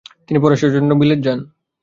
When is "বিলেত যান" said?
1.01-1.39